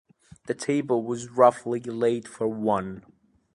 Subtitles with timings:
[0.47, 3.05] The table was roughly laid for one.